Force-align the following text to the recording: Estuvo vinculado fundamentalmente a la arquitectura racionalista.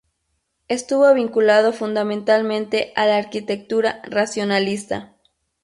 Estuvo 0.67 1.13
vinculado 1.13 1.73
fundamentalmente 1.73 2.91
a 2.95 3.05
la 3.05 3.17
arquitectura 3.17 4.01
racionalista. 4.05 5.15